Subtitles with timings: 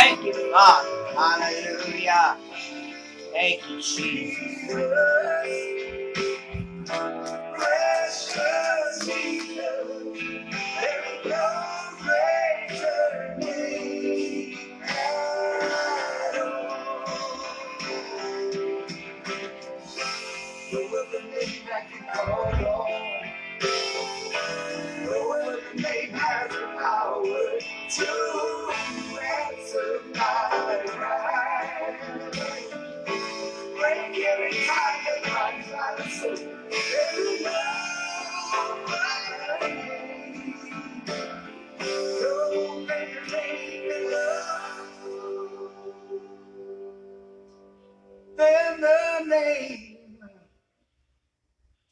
[0.00, 0.88] Thank you, Father.
[1.16, 2.38] Hallelujah.
[3.32, 4.92] Thank you, Jesus.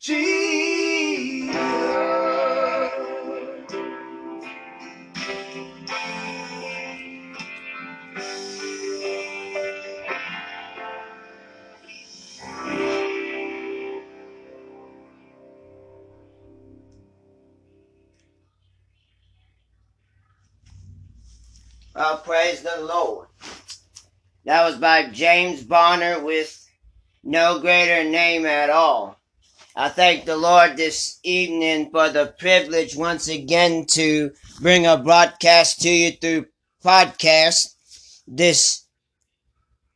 [0.09, 1.55] Jesus.
[21.95, 23.27] Well, praise the Lord.
[24.47, 26.67] That was by James Bonner with
[27.23, 29.18] no greater name at all.
[29.81, 35.81] I thank the Lord this evening for the privilege once again to bring a broadcast
[35.83, 36.47] to you through
[36.85, 37.77] podcast
[38.27, 38.87] this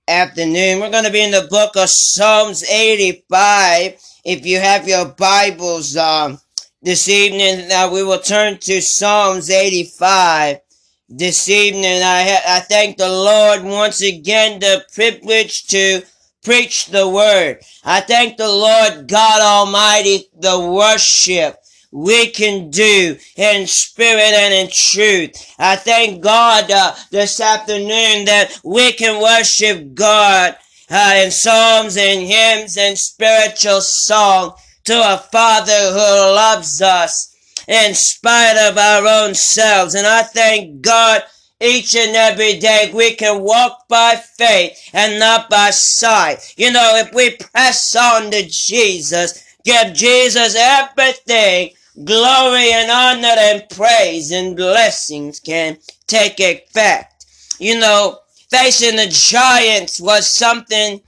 [0.06, 0.78] afternoon.
[0.78, 4.00] We're going to be in the book of Psalms 85.
[4.24, 6.38] If you have your Bibles um,
[6.80, 10.60] this evening, now we will turn to Psalms 85
[11.08, 12.04] this evening.
[12.04, 16.02] I, ha- I thank the Lord once again the privilege to
[16.42, 17.60] preach the word.
[17.84, 21.56] I thank the Lord God Almighty the worship
[21.92, 25.54] we can do in spirit and in truth.
[25.58, 30.56] I thank God uh, this afternoon that we can worship God
[30.90, 34.54] uh, in psalms and hymns and spiritual song
[34.84, 37.36] to a Father who loves us
[37.68, 39.94] in spite of our own selves.
[39.94, 41.22] And I thank God
[41.62, 46.54] each and every day we can walk by faith and not by sight.
[46.56, 51.70] You know, if we press on to Jesus, give Jesus everything,
[52.04, 57.26] glory and honor and praise and blessings can take effect.
[57.58, 58.18] You know,
[58.50, 61.00] facing the giants was something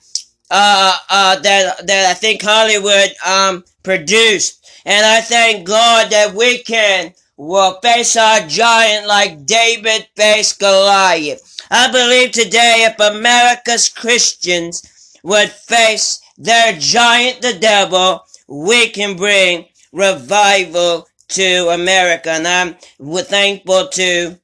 [0.51, 6.63] uh, uh, that that I think Hollywood um, produced, and I thank God that we
[6.63, 11.57] can well face our giant like David faced Goliath.
[11.71, 14.83] I believe today, if America's Christians
[15.23, 22.77] would face their giant, the devil, we can bring revival to America, and I'm
[23.25, 24.39] thankful to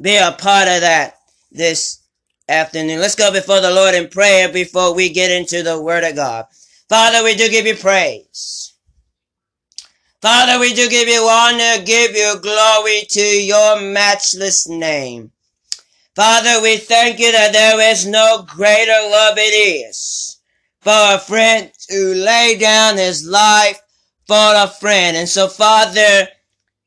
[0.00, 1.14] be a part of that
[1.52, 2.00] this
[2.48, 3.00] afternoon.
[3.00, 6.46] Let's go before the Lord in prayer before we get into the Word of God.
[6.88, 8.59] Father, we do give you praise.
[10.20, 15.32] Father, we do give you honor, give you glory to your matchless name.
[16.14, 19.54] Father, we thank you that there is no greater love it
[19.88, 20.38] is
[20.82, 23.80] for a friend to lay down his life
[24.26, 25.16] for a friend.
[25.16, 26.28] And so, Father,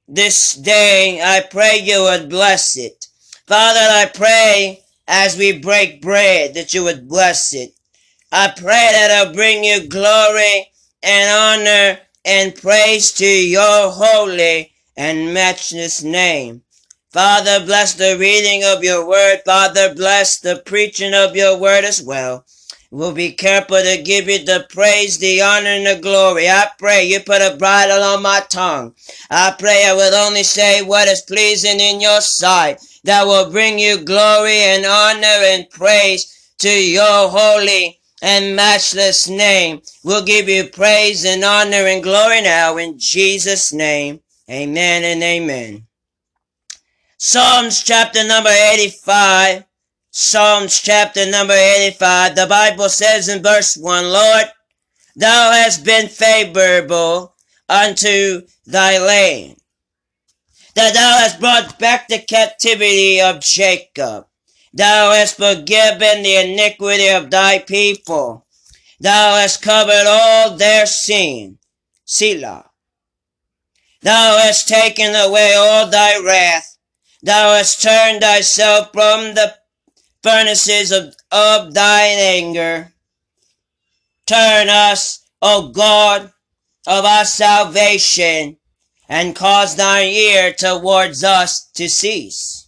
[0.07, 3.07] this day I pray you would bless it.
[3.47, 7.73] Father, I pray as we break bread that you would bless it.
[8.31, 10.67] I pray that I'll bring you glory
[11.01, 16.61] and honor and praise to your holy and matchless name.
[17.11, 19.41] Father, bless the reading of your word.
[19.45, 22.45] Father, bless the preaching of your word as well.
[22.89, 26.47] We'll be careful to give you the praise, the honor, and the glory.
[26.47, 28.93] I pray you put a bridle on my tongue.
[29.31, 33.79] I pray I will only say what is pleasing in your sight that will bring
[33.79, 39.81] you glory and honor and praise to your holy and matchless name.
[40.03, 44.21] We'll give you praise and honor and glory now in Jesus' name.
[44.49, 45.87] Amen and amen.
[47.17, 49.65] Psalms chapter number 85.
[50.09, 52.35] Psalms chapter number 85.
[52.35, 54.45] The Bible says in verse 1, Lord,
[55.17, 57.35] thou hast been favorable
[57.67, 59.57] unto thy land
[60.75, 64.25] that thou hast brought back the captivity of Jacob.
[64.73, 68.47] Thou hast forgiven the iniquity of thy people.
[68.99, 71.59] Thou hast covered all their sin.
[72.05, 72.71] Selah.
[74.01, 76.77] Thou hast taken away all thy wrath.
[77.21, 79.55] Thou hast turned thyself from the
[80.23, 82.93] furnaces of, of thine anger.
[84.25, 86.31] Turn us, O God,
[86.87, 88.57] of our salvation,
[89.07, 92.62] and cause thine ear towards us to cease.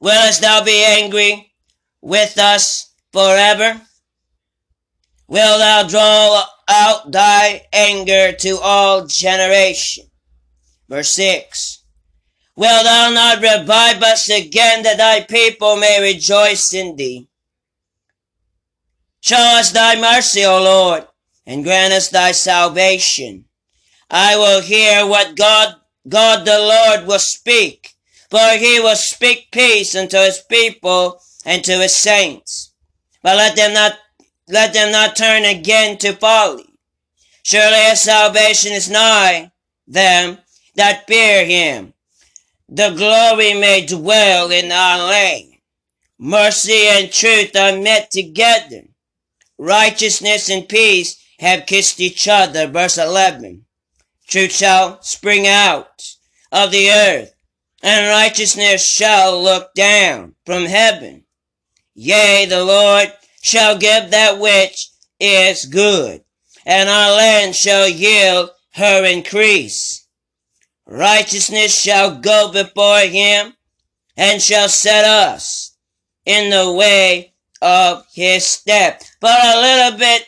[0.00, 1.52] Willest thou be angry
[2.00, 3.80] with us forever?
[5.26, 10.06] Will thou draw out thy anger to all generation?
[10.88, 11.82] Verse 6.
[12.56, 17.28] Will thou not revive us again that thy people may rejoice in thee?
[19.20, 21.06] Show us thy mercy, O Lord,
[21.46, 23.44] and grant us thy salvation.
[24.10, 25.76] I will hear what God,
[26.08, 27.94] God the Lord will speak,
[28.30, 32.72] for he will speak peace unto his people and to his saints.
[33.22, 33.98] But let them not,
[34.48, 36.66] let them not turn again to folly.
[37.42, 39.52] Surely his salvation is nigh
[39.86, 40.38] them
[40.74, 41.94] that fear him.
[42.68, 45.54] The glory may dwell in our land.
[46.18, 48.82] Mercy and truth are met together.
[49.56, 52.66] Righteousness and peace have kissed each other.
[52.66, 53.64] Verse 11.
[54.26, 56.16] Truth shall spring out
[56.52, 57.32] of the earth,
[57.82, 61.24] and righteousness shall look down from heaven.
[61.94, 64.90] Yea, the Lord shall give that which
[65.20, 66.22] is good,
[66.64, 70.06] and our land shall yield her increase.
[70.86, 73.54] Righteousness shall go before him,
[74.16, 75.76] and shall set us
[76.24, 79.02] in the way of his step.
[79.20, 80.26] For a little bit,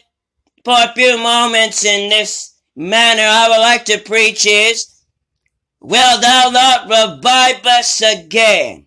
[0.64, 4.89] for a few moments in this manner I would like to preach is,
[5.80, 8.87] Will thou not revive us again?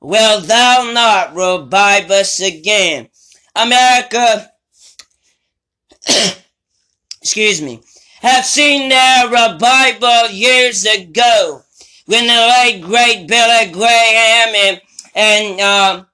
[0.00, 3.08] Will thou not revive us again?
[3.54, 4.50] America,
[7.20, 7.80] excuse me,
[8.20, 11.62] have seen their revival years ago
[12.06, 14.80] when the late great Billy Graham and,
[15.14, 16.04] and uh,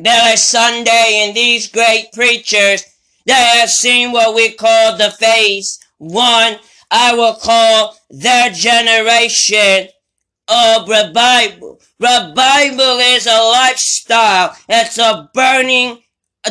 [0.00, 2.84] Billy Sunday and these great preachers,
[3.26, 6.56] they have seen what we call the phase one
[6.90, 9.88] I will call their generation
[10.48, 11.80] of revival.
[11.98, 14.56] Revival is a lifestyle.
[14.68, 16.02] It's a burning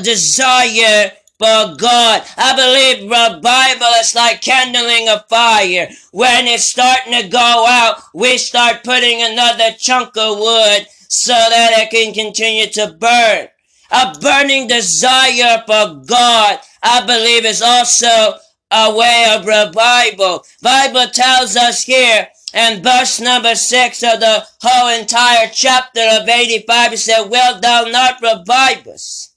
[0.01, 2.23] desire for God.
[2.37, 5.89] I believe revival is like kindling a fire.
[6.11, 11.73] When it's starting to go out, we start putting another chunk of wood so that
[11.77, 13.47] it can continue to burn.
[13.91, 18.39] A burning desire for God, I believe, is also
[18.73, 20.43] a way of revival.
[20.61, 26.93] Bible tells us here in verse number six of the whole entire chapter of 85,
[26.93, 29.35] it said, Will thou not revive us?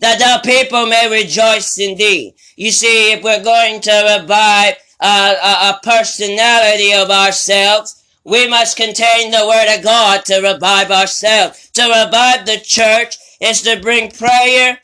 [0.00, 2.34] That thou people may rejoice in thee.
[2.56, 9.32] You see, if we're going to revive a, a personality of ourselves, we must contain
[9.32, 11.70] the word of God to revive ourselves.
[11.74, 14.78] To revive the church is to bring prayer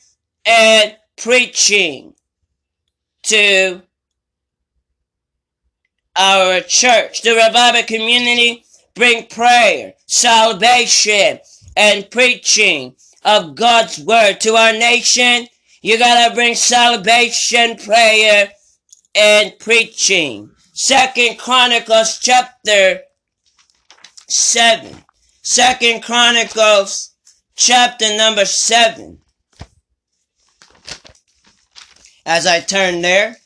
[0.44, 2.14] and preaching
[3.28, 3.82] to
[6.16, 11.38] our church, the revival community, bring prayer, salvation,
[11.76, 15.46] and preaching of God's word to our nation.
[15.82, 18.50] You gotta bring salvation, prayer,
[19.14, 20.50] and preaching.
[20.72, 23.00] Second Chronicles chapter
[24.28, 25.04] 7.
[25.42, 27.10] Second Chronicles
[27.56, 29.18] chapter number 7.
[32.28, 33.38] As I turn there,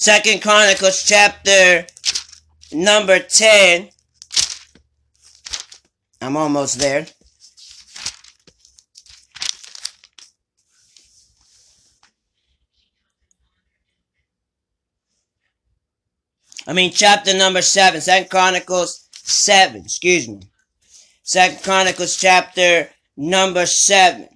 [0.00, 1.84] Second Chronicles chapter
[2.72, 3.88] number 10.
[6.22, 7.04] I'm almost there.
[16.68, 18.00] I mean chapter number 7.
[18.00, 19.82] Second Chronicles 7.
[19.82, 20.42] Excuse me.
[21.24, 24.28] Second Chronicles chapter number 7.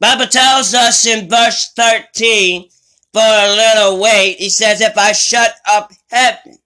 [0.00, 2.68] Bible tells us in verse 13,
[3.12, 6.58] for a little wait, he says, if I shut up heaven,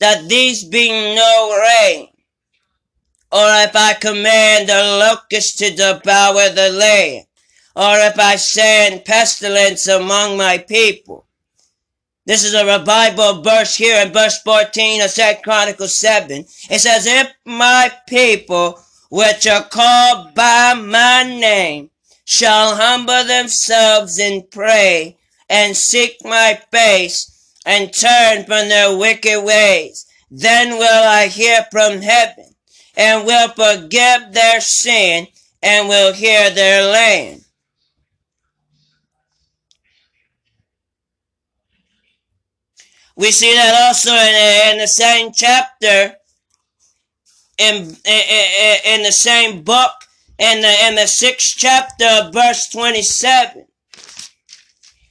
[0.00, 2.08] that these be no rain,
[3.32, 7.26] or if I command the locust to devour the land,
[7.74, 11.26] or if I send pestilence among my people.
[12.26, 16.44] This is a revival verse here in verse 14 of 2 Chronicles 7.
[16.68, 18.78] It says, If my people,
[19.10, 21.90] which are called by my name,
[22.28, 25.16] shall humble themselves and pray
[25.48, 30.04] and seek my face and turn from their wicked ways.
[30.30, 32.54] Then will I hear from heaven
[32.94, 35.28] and will forgive their sin
[35.62, 37.46] and will hear their land.
[43.16, 46.14] We see that also in, in the same chapter,
[47.56, 49.92] in, in, in the same book,
[50.38, 53.66] in the, in the sixth chapter, verse 27.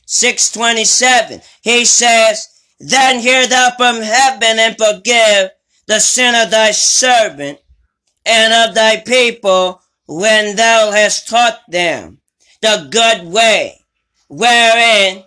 [0.06, 1.42] 627.
[1.62, 2.48] He says,
[2.80, 5.52] Then hear thou from heaven and forgive
[5.88, 7.60] the sin of thy servant
[8.26, 12.20] and of thy people when thou hast taught them
[12.62, 13.80] the good way
[14.28, 15.24] wherein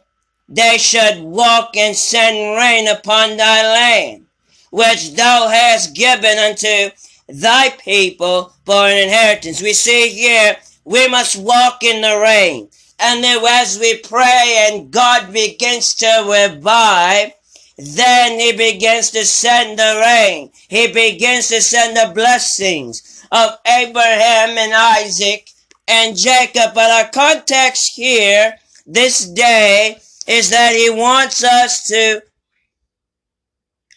[0.48, 4.26] they should walk and send rain upon thy land,
[4.70, 6.90] which thou hast given unto
[7.32, 9.62] thy people for an inheritance.
[9.62, 12.68] We see here, we must walk in the rain.
[12.98, 17.32] And as we pray and God begins to revive,
[17.78, 20.50] then he begins to send the rain.
[20.68, 25.48] He begins to send the blessings of Abraham and Isaac
[25.88, 26.74] and Jacob.
[26.74, 28.54] But our context here,
[28.86, 32.22] this day, is that he wants us to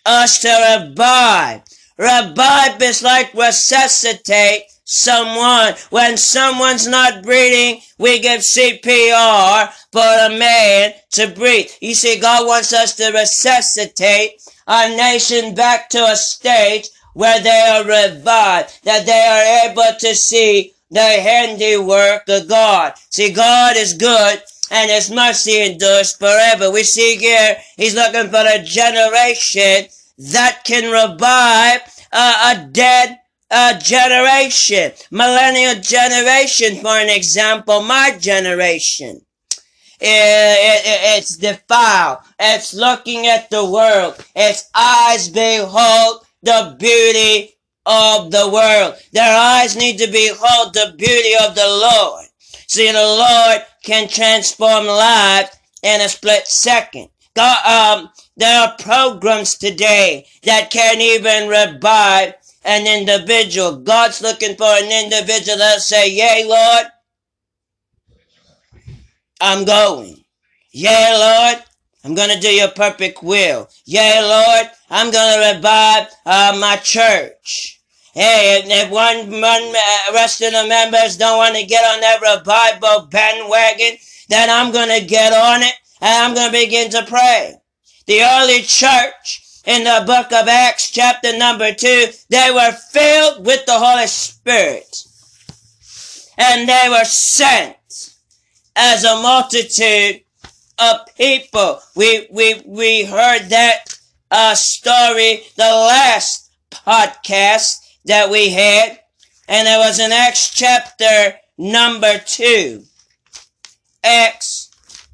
[0.06, 1.62] us to revive.
[1.98, 5.76] Revive is like resuscitate someone.
[5.90, 11.70] When someone's not breathing, we give CPR for a man to breathe.
[11.82, 17.50] You see, God wants us to resuscitate our nation back to a state where they
[17.50, 22.94] are revived, that they are able to see the handiwork of God.
[23.10, 26.72] See, God is good and his mercy endures forever.
[26.72, 33.80] We see here, he's looking for a generation that can revive uh, a dead uh,
[33.80, 39.22] generation, millennial generation, for an example, my generation.
[40.00, 42.20] It, it, it's defiled.
[42.40, 44.24] It's looking at the world.
[44.36, 47.56] Its eyes behold the beauty
[47.86, 48.96] of the world.
[49.12, 52.26] Their eyes need to behold the beauty of the Lord.
[52.68, 57.10] See, the Lord can transform lives in a split second.
[57.36, 63.78] Um, there are programs today that can't even revive an individual.
[63.78, 66.88] God's looking for an individual that say, Yea, Lord,
[69.42, 70.24] I'm going.
[70.72, 71.64] Yea, Lord,
[72.04, 73.68] I'm going to do your perfect will.
[73.86, 77.82] Yea, Lord, I'm going to revive uh, my church.
[78.14, 82.22] Hey, if one, one uh, rest of the members don't want to get on that
[82.22, 83.98] revival bandwagon,
[84.30, 87.56] then I'm going to get on it and I'm going to begin to pray.
[88.08, 93.66] The early church in the book of Acts chapter number two, they were filled with
[93.66, 95.06] the Holy Spirit.
[96.38, 97.78] and they were sent
[98.76, 100.22] as a multitude
[100.80, 101.80] of people.
[101.96, 103.98] We we we heard that
[104.32, 109.00] uh, story the last podcast that we had,
[109.48, 112.84] and it was in Acts chapter number two.
[114.04, 114.53] Acts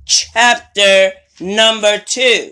[0.10, 2.52] chapter number two.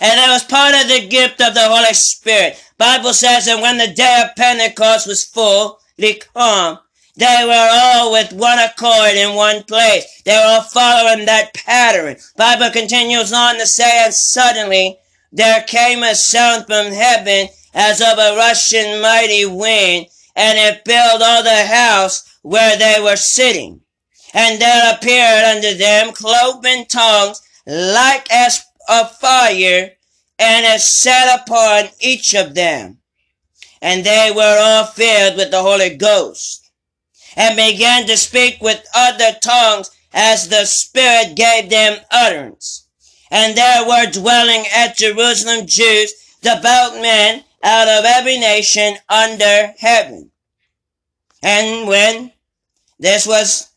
[0.00, 2.62] And that was part of the gift of the Holy Spirit.
[2.76, 6.78] Bible says that when the day of Pentecost was fully come,
[7.16, 10.04] they were all with one accord in one place.
[10.24, 12.16] They were all following that pattern.
[12.36, 14.98] Bible continues on to say, and suddenly
[15.32, 21.22] there came a sound from heaven as of a rushing mighty wind, and it filled
[21.22, 23.80] all the house where they were sitting.
[24.32, 29.90] And there appeared unto them cloven tongues like as of fire,
[30.38, 32.98] and it sat upon each of them.
[33.82, 36.70] And they were all filled with the Holy Ghost,
[37.34, 42.86] and began to speak with other tongues as the Spirit gave them utterance.
[43.28, 50.30] And there were dwelling at Jerusalem Jews, devout men out of every nation under heaven.
[51.42, 52.32] And when
[52.98, 53.68] this was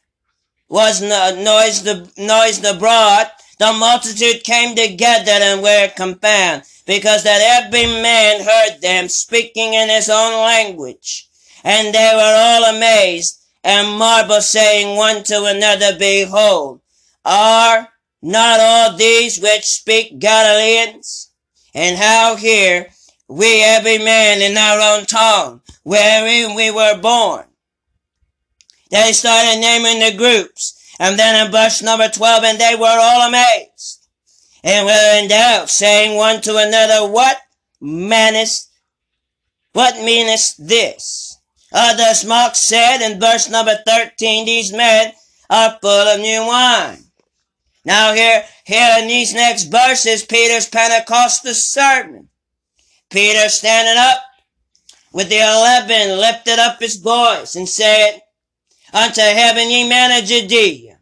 [0.70, 8.42] was noised, noised abroad, the multitude came together and were confounded, because that every man
[8.42, 11.28] heard them speaking in his own language.
[11.64, 16.82] And they were all amazed and marveled, saying one to another, Behold,
[17.26, 17.90] are
[18.22, 21.32] not all these which speak Galileans?
[21.74, 22.90] And how here
[23.28, 27.49] we every man in our own tongue, wherein we were born.
[28.90, 30.76] They started naming the groups.
[31.00, 34.00] And then in verse number 12, and they were all amazed
[34.64, 37.38] and were in doubt, saying one to another, What
[37.80, 38.70] meanest,
[39.74, 41.38] what meanest this?
[41.72, 45.14] Others mocked said in verse number 13, These men
[45.50, 47.06] are full of new wine.
[47.86, 52.30] Now here, here in these next verses, Peter's Pentecostal sermon.
[53.10, 54.20] Peter standing up
[55.12, 58.22] with the eleven lifted up his voice and said,
[58.94, 61.00] Unto heaven ye men of Judea,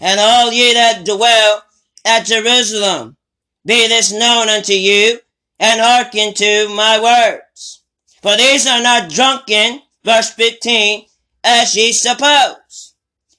[0.00, 1.62] and all ye that dwell
[2.04, 3.16] at Jerusalem,
[3.64, 5.20] be this known unto you,
[5.58, 7.82] and hearken to my words.
[8.20, 11.06] For these are not drunken, verse 15,
[11.42, 12.94] as ye suppose,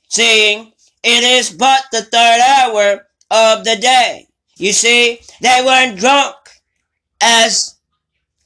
[0.07, 4.27] seeing it is but the third hour of the day.
[4.57, 6.35] You see, they weren't drunk,
[7.21, 7.75] as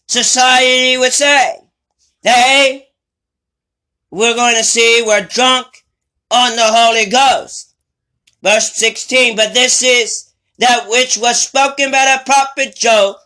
[0.08, 1.60] society would say.
[2.24, 2.89] They,
[4.12, 5.68] we're going to see, we're drunk
[6.32, 7.76] on the Holy Ghost.
[8.42, 13.18] Verse 16, but this is that which was spoken by the prophet Joel,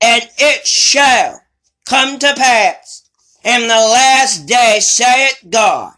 [0.00, 1.40] and it shall
[1.86, 3.08] come to pass
[3.44, 5.94] in the last day, saith God.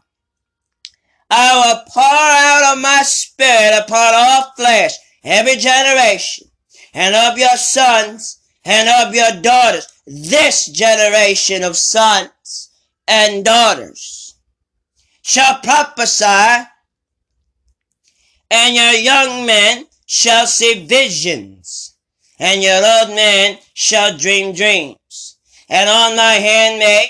[1.30, 4.92] I will pour out of my spirit upon all flesh,
[5.24, 6.48] every generation,
[6.92, 12.70] and of your sons and of your daughters, this generation of sons
[13.06, 14.34] and daughters
[15.22, 16.66] shall prophesy
[18.50, 21.96] and your young men shall see visions,
[22.38, 25.38] and your old men shall dream dreams.
[25.68, 27.08] And on my handmaid,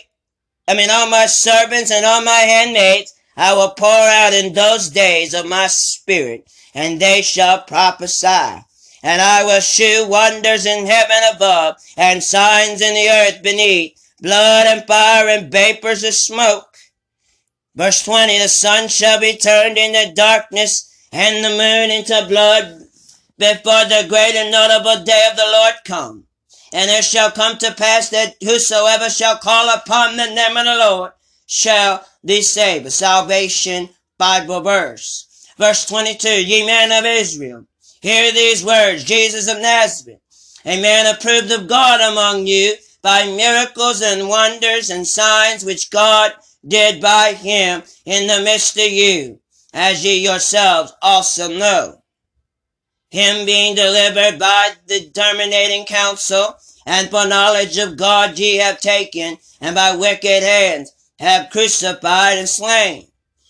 [0.66, 4.88] I mean on my servants and on my handmaids, I will pour out in those
[4.88, 8.64] days of my spirit, and they shall prophesy.
[9.02, 14.66] And I will shew wonders in heaven above, and signs in the earth beneath, blood
[14.66, 16.78] and fire and vapors of smoke.
[17.76, 22.80] Verse 20, the sun shall be turned into darkness, and the moon into blood
[23.37, 26.24] before the great and notable day of the Lord come.
[26.72, 30.76] And it shall come to pass that whosoever shall call upon the name of the
[30.76, 31.12] Lord
[31.46, 32.90] shall be saved.
[32.90, 35.26] Salvation Bible verse.
[35.58, 37.66] Verse 22, ye men of Israel,
[38.00, 40.20] hear these words, Jesus of Nazareth,
[40.64, 46.32] a man approved of God among you by miracles and wonders and signs which God
[46.66, 49.40] did by him in the midst of you
[49.74, 52.02] as ye yourselves also know.
[53.10, 59.36] Him being delivered by the terminating counsel, and for knowledge of God ye have taken,
[59.60, 63.08] and by wicked hands have crucified and slain,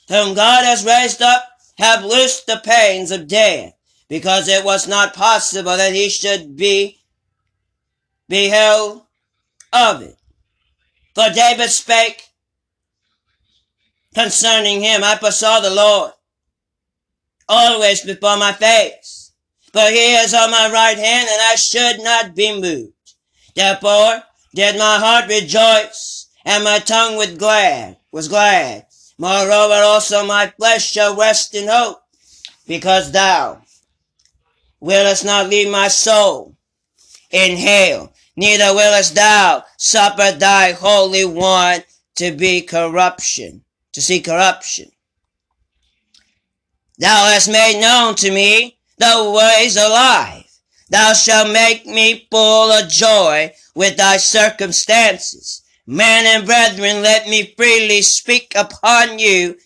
[0.09, 1.45] whom God has raised up,
[1.79, 3.73] have loosed the pains of death,
[4.09, 6.99] because it was not possible that he should be
[8.29, 9.04] beheld
[9.75, 10.17] of it.
[11.15, 12.23] For David spake
[14.15, 16.13] concerning him, I foresaw the Lord
[17.49, 19.33] always before my face.
[19.73, 22.93] For he is on my right hand, and I should not be moved.
[23.55, 24.23] Therefore,
[24.55, 28.87] did my heart rejoice, and my tongue with glad was glad.
[29.19, 32.03] Moreover, also my flesh shall rest in hope,
[32.67, 33.63] because thou
[34.79, 36.57] willest not leave my soul
[37.31, 41.83] in hell, neither willest thou suffer thy holy one
[42.17, 44.91] to be corruption, to see corruption.
[46.99, 50.61] Thou hast made known to me the ways of life.
[50.89, 55.63] Thou shalt make me full of joy with thy circumstances.
[55.87, 59.59] Men and brethren, let me freely speak upon you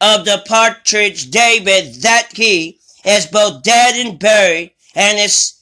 [0.00, 5.57] of the partridge David that he is both dead and buried and is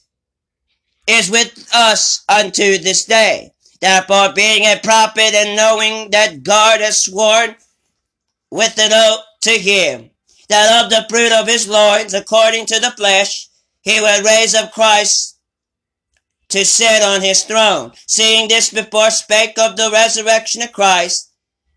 [1.07, 3.53] is with us unto this day.
[3.79, 7.55] Therefore, being a prophet and knowing that God has sworn
[8.51, 10.09] with an oath to him,
[10.49, 13.49] that of the fruit of his loins, according to the flesh,
[13.81, 15.39] he will raise up Christ
[16.49, 17.91] to sit on his throne.
[18.07, 21.31] Seeing this before spake of the resurrection of Christ,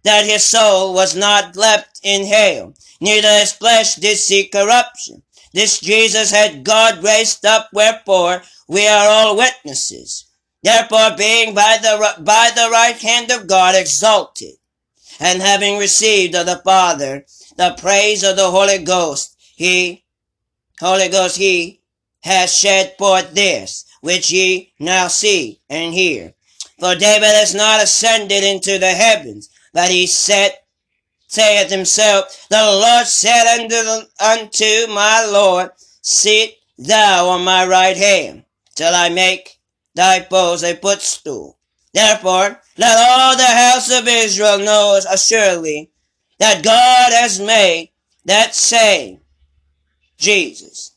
[0.05, 5.23] that his soul was not left in hell, neither his flesh did see corruption.
[5.53, 10.27] This Jesus had God raised up, wherefore we are all witnesses.
[10.63, 14.55] Therefore, being by the, by the right hand of God exalted,
[15.19, 17.25] and having received of the Father
[17.57, 20.05] the praise of the Holy Ghost, he,
[20.79, 21.81] Holy Ghost, he
[22.21, 26.35] has shed forth this, which ye now see and hear.
[26.79, 30.53] For David has not ascended into the heavens, but he said,
[31.31, 35.71] saith himself, The Lord said unto, unto my Lord,
[36.03, 39.61] Sit thou on my right hand, till I make
[39.95, 41.57] thy foes a footstool.
[41.95, 45.93] Therefore, let all the house of Israel know assuredly
[46.39, 47.91] that God has made
[48.25, 49.21] that same
[50.19, 50.93] Jesus,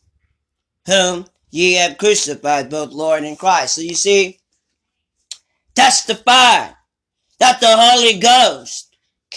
[0.87, 3.75] whom ye have crucified, both Lord and Christ.
[3.75, 4.39] So you see,
[5.75, 6.69] testify
[7.37, 8.92] that the Holy Ghost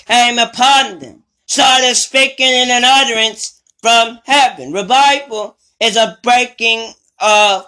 [0.07, 4.73] came upon them, started speaking in an utterance from heaven.
[4.73, 7.67] Revival is a breaking of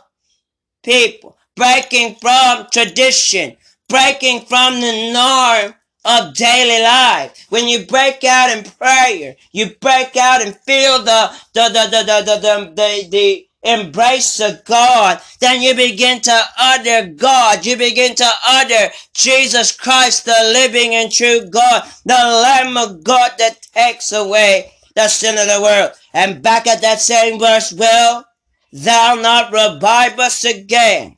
[0.83, 3.57] people, breaking from tradition,
[3.89, 7.47] breaking from the norm of daily life.
[7.51, 12.03] When you break out in prayer, you break out and feel the the the the
[12.05, 17.67] the the, the, the, the embrace the God, then you begin to utter God.
[17.67, 23.33] You begin to utter Jesus Christ, the living and true God, the Lamb of God
[23.39, 25.93] that takes away the sin of the world.
[26.13, 28.25] And back at that same verse, will
[28.73, 31.17] thou not revive us again,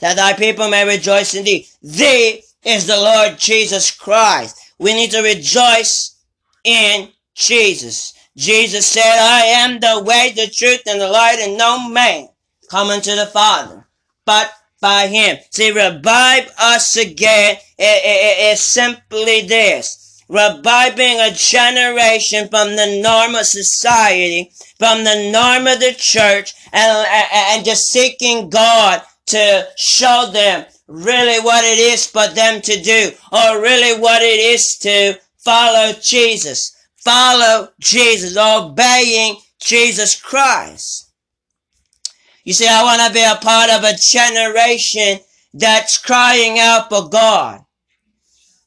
[0.00, 1.66] that thy people may rejoice in thee.
[1.82, 4.58] Thee is the Lord Jesus Christ.
[4.78, 6.16] We need to rejoice
[6.64, 8.14] in Jesus.
[8.36, 12.28] Jesus said, I am the way, the truth, and the light, and no man
[12.68, 13.84] come unto the Father
[14.24, 15.38] but by him.
[15.50, 20.22] See, revive us again is simply this.
[20.28, 27.06] Reviving a generation from the norm of society, from the norm of the church, and,
[27.06, 33.10] and just seeking God to show them really what it is for them to do,
[33.32, 41.10] or really what it is to follow Jesus follow Jesus, obeying Jesus Christ.
[42.44, 45.20] You see, I want to be a part of a generation
[45.54, 47.64] that's crying out for God.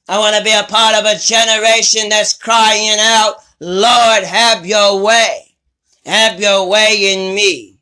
[0.10, 5.04] I want to be a part of a generation that's crying out, Lord, have your
[5.04, 5.56] way.
[6.06, 7.78] Have your way in me.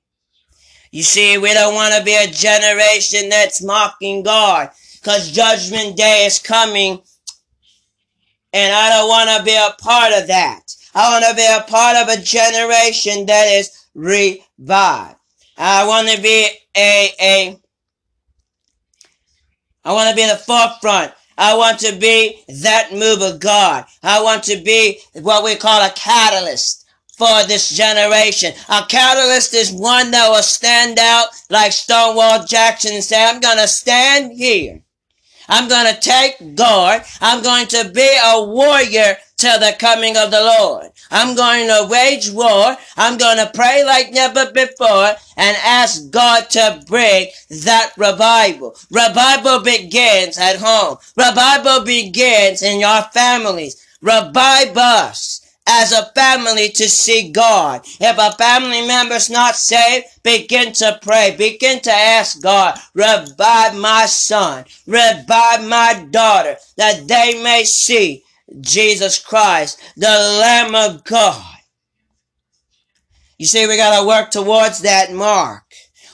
[0.92, 6.26] You see, we don't want to be a generation that's mocking God because judgment day
[6.26, 7.02] is coming
[8.56, 10.62] and I don't want to be a part of that.
[10.94, 15.18] I want to be a part of a generation that is revived.
[15.58, 17.60] I want to be a, a,
[19.84, 21.12] I want to be in the forefront.
[21.38, 23.84] I want to be that move of God.
[24.02, 26.86] I want to be what we call a catalyst
[27.18, 28.54] for this generation.
[28.70, 33.58] A catalyst is one that will stand out like Stonewall Jackson and say, I'm going
[33.58, 34.82] to stand here
[35.48, 37.04] I'm going to take guard.
[37.22, 40.92] I'm going to be a warrior till the coming of the Lord.
[41.12, 42.78] I'm going to wage war.
[42.98, 48.76] I'm going to pray like never before and ask God to bring that revival.
[48.90, 50.98] Revival begins at home.
[51.16, 53.86] Revival begins in your families.
[54.02, 57.82] Revive us as a family to see God.
[58.00, 61.36] If a family member's not saved, begin to pray.
[61.38, 68.24] Begin to ask God, revive my son, revive my daughter, that they may see
[68.60, 71.44] Jesus Christ, the Lamb of God.
[73.38, 75.64] You see, we gotta work towards that mark.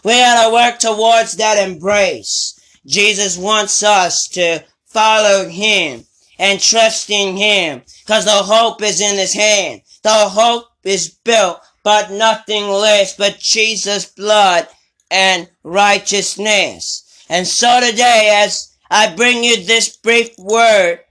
[0.03, 2.57] We gotta work towards that embrace.
[2.85, 6.05] Jesus wants us to follow him
[6.41, 9.83] and trust in him because the hope is in his hand.
[10.01, 14.67] The hope is built but nothing less but Jesus' blood
[15.11, 17.25] and righteousness.
[17.29, 21.01] And so today, as I bring you this brief word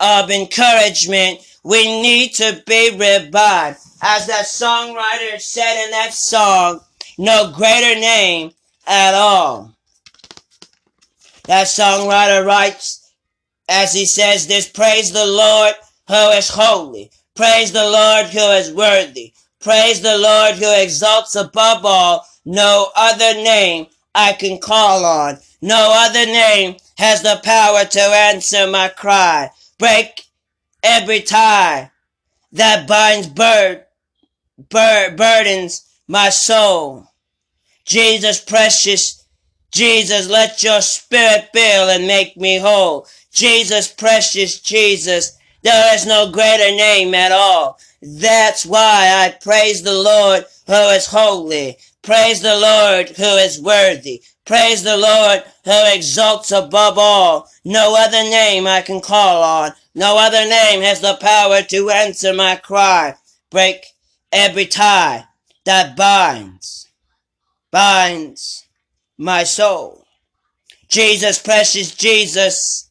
[0.00, 3.78] of encouragement, we need to be revived.
[4.02, 6.80] As that songwriter said in that song,
[7.16, 8.52] no greater name
[8.86, 9.74] at all.
[11.46, 13.03] That songwriter writes,
[13.68, 15.74] as he says this, praise the Lord
[16.08, 17.10] who is holy.
[17.34, 19.32] Praise the Lord who is worthy.
[19.60, 22.26] Praise the Lord who exalts above all.
[22.44, 25.38] No other name I can call on.
[25.62, 29.50] No other name has the power to answer my cry.
[29.78, 30.24] Break
[30.82, 31.90] every tie
[32.52, 33.84] that binds bird,
[34.68, 37.08] bird, burdens my soul.
[37.84, 39.24] Jesus precious,
[39.72, 43.06] Jesus, let your spirit fill and make me whole.
[43.34, 47.80] Jesus precious, Jesus, there is no greater name at all.
[48.00, 51.76] That's why I praise the Lord who is holy.
[52.02, 54.22] Praise the Lord who is worthy.
[54.44, 57.48] Praise the Lord who exalts above all.
[57.64, 59.72] No other name I can call on.
[59.96, 63.14] No other name has the power to answer my cry.
[63.50, 63.86] Break
[64.30, 65.24] every tie
[65.64, 66.88] that binds,
[67.72, 68.64] binds
[69.18, 70.04] my soul.
[70.88, 72.83] Jesus, precious Jesus,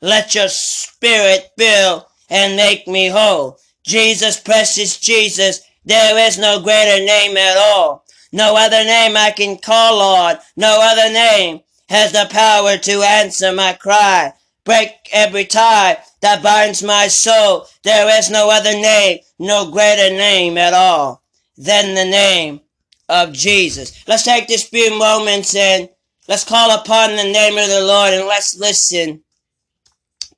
[0.00, 3.58] let your spirit fill and make me whole.
[3.84, 8.04] Jesus, precious Jesus, there is no greater name at all.
[8.32, 10.36] No other name I can call on.
[10.56, 14.34] No other name has the power to answer my cry.
[14.64, 17.66] Break every tie that binds my soul.
[17.82, 21.22] There is no other name, no greater name at all
[21.56, 22.60] than the name
[23.08, 24.04] of Jesus.
[24.06, 25.88] Let's take this few moments and
[26.28, 29.24] let's call upon the name of the Lord and let's listen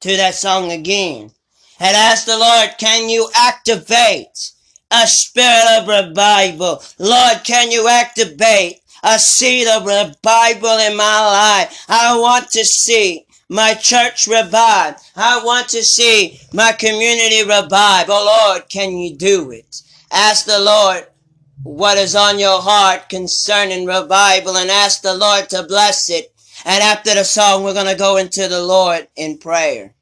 [0.00, 1.30] to that song again
[1.78, 4.52] and ask the Lord, can you activate
[4.90, 6.82] a spirit of revival?
[6.98, 11.84] Lord, can you activate a seed of revival in my life?
[11.88, 15.00] I want to see my church revived.
[15.16, 18.10] I want to see my community revived.
[18.10, 19.82] Oh Lord, can you do it?
[20.12, 21.06] Ask the Lord
[21.62, 26.32] what is on your heart concerning revival and ask the Lord to bless it.
[26.64, 29.94] And after the song, we're going to go into the Lord in prayer.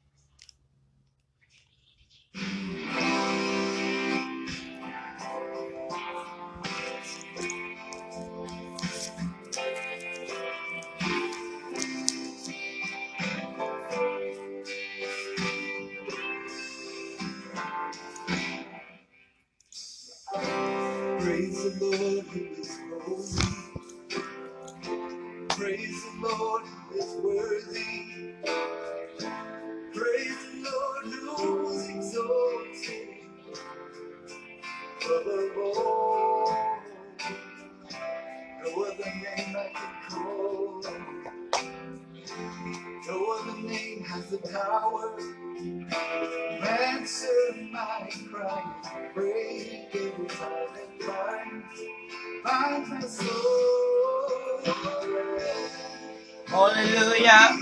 [56.79, 57.57] Hallelujah.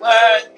[0.00, 0.49] Word.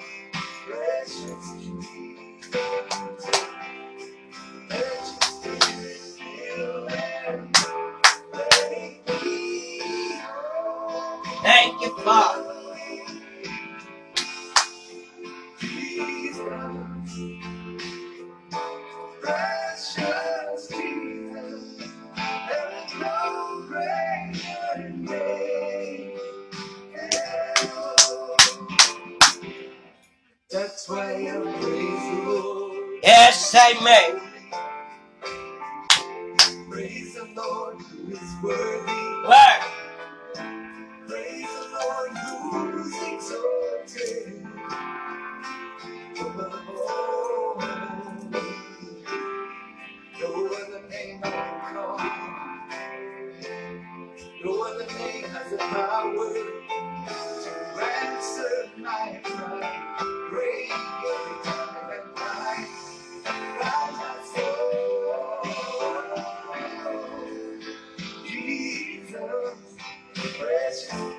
[70.31, 71.12] Precious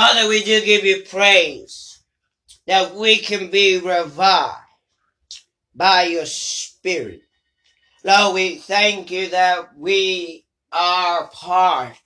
[0.00, 2.04] Father, we do give you praise
[2.68, 4.54] that we can be revived
[5.74, 7.22] by your Spirit.
[8.04, 11.96] Lord, we thank you that we are part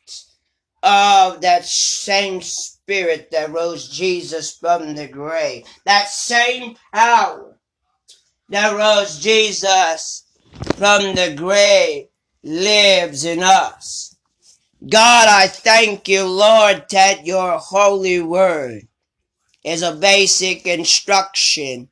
[0.82, 5.66] of that same Spirit that rose Jesus from the grave.
[5.84, 7.58] That same power
[8.48, 10.24] that rose Jesus
[10.76, 12.06] from the grave
[12.42, 14.11] lives in us.
[14.88, 18.88] God, I thank you, Lord, that your holy word
[19.64, 21.88] is a basic instruction.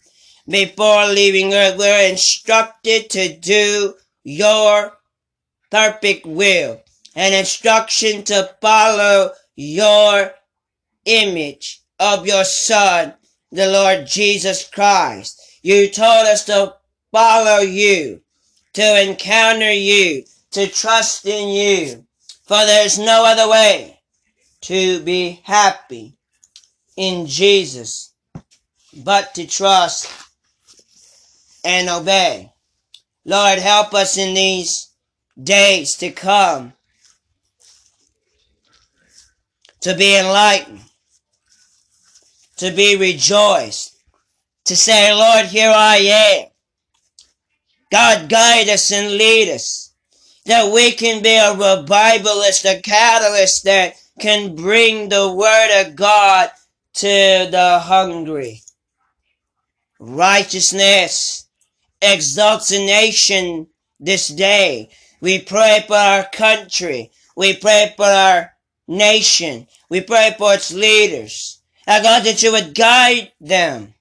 [0.48, 4.94] Before leaving earth, we're instructed to do your
[5.70, 6.82] perfect will,
[7.14, 10.32] an instruction to follow your
[11.04, 13.14] image of your Son,
[13.52, 15.40] the Lord Jesus Christ.
[15.62, 16.74] You told us to
[17.12, 18.22] follow you,
[18.72, 22.06] to encounter you, to trust in you.
[22.50, 24.00] For there's no other way
[24.62, 26.16] to be happy
[26.96, 28.12] in Jesus
[28.92, 30.10] but to trust
[31.64, 32.52] and obey.
[33.24, 34.88] Lord, help us in these
[35.40, 36.72] days to come
[39.82, 40.80] to be enlightened,
[42.56, 43.96] to be rejoiced,
[44.64, 46.48] to say, Lord, here I am.
[47.92, 49.89] God, guide us and lead us,
[50.46, 56.50] that we can be a revivalist, a catalyst that can bring the word of God
[56.94, 58.62] to the hungry.
[59.98, 61.46] Righteousness
[62.00, 64.90] exalts a nation this day.
[65.20, 67.12] We pray for our country.
[67.36, 68.52] We pray for our
[68.88, 69.66] nation.
[69.88, 71.60] We pray for its leaders.
[71.86, 73.94] I God, that you would guide them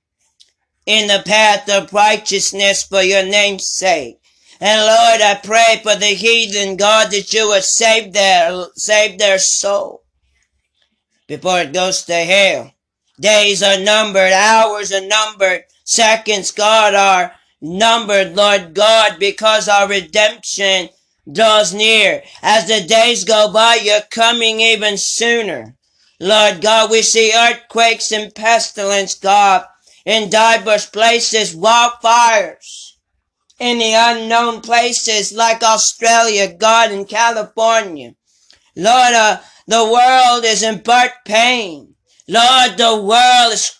[0.85, 4.18] in the path of righteousness for your name's sake.
[4.61, 9.39] And Lord, I pray for the heathen, God, that you would save their, save their
[9.39, 10.03] soul
[11.27, 12.73] before it goes to hell.
[13.17, 20.89] Days are numbered, hours are numbered, seconds, God, are numbered, Lord God, because our redemption
[21.31, 22.23] draws near.
[22.41, 25.77] As the days go by, you're coming even sooner.
[26.19, 29.65] Lord God, we see earthquakes and pestilence, God,
[30.05, 32.88] in diverse places, wildfires
[33.59, 38.15] in the unknown places like Australia, God, and California.
[38.75, 41.95] Lord, uh, the world is in birth pain.
[42.27, 43.77] Lord, the world is,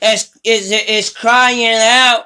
[0.00, 2.24] is, is, is crying out.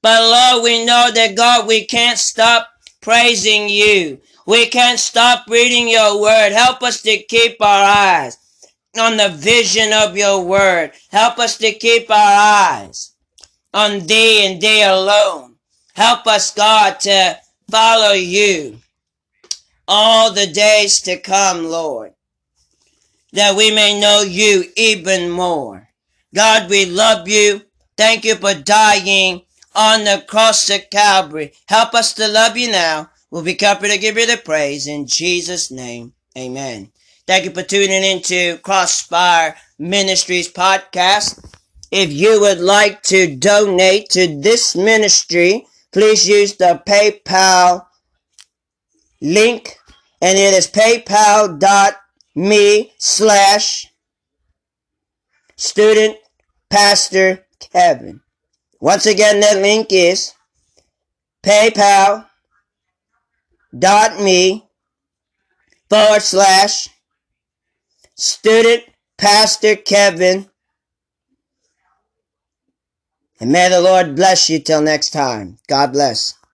[0.00, 2.68] But Lord, we know that God, we can't stop
[3.00, 4.20] praising you.
[4.46, 6.52] We can't stop reading your word.
[6.52, 8.38] Help us to keep our eyes
[8.98, 10.92] on the vision of your word.
[11.10, 13.12] Help us to keep our eyes
[13.74, 15.47] on thee and thee alone.
[15.98, 18.78] Help us, God, to follow you
[19.88, 22.12] all the days to come, Lord,
[23.32, 25.88] that we may know you even more.
[26.32, 27.62] God, we love you.
[27.96, 29.42] Thank you for dying
[29.74, 31.52] on the cross of Calvary.
[31.66, 33.10] Help us to love you now.
[33.32, 36.12] We'll be careful to give you the praise in Jesus' name.
[36.38, 36.92] Amen.
[37.26, 41.44] Thank you for tuning into Crossfire Ministries podcast.
[41.90, 47.86] If you would like to donate to this ministry, please use the PayPal
[49.20, 49.76] link
[50.20, 51.62] and it is paypal.me
[52.98, 53.86] slash
[55.56, 56.16] student
[56.70, 58.20] pastor Kevin.
[58.80, 60.32] Once again, that link is
[61.44, 62.24] paypal.me
[65.88, 66.88] forward slash
[68.14, 68.84] student
[69.16, 70.47] pastor Kevin.
[73.40, 75.58] And may the Lord bless you till next time.
[75.68, 76.37] God bless.